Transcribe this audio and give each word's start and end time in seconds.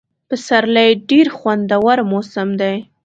پسرلی 0.29 0.89
ډېر 1.09 1.27
خوندور 1.37 1.97
موسم 2.11 2.49
دی. 2.61 2.75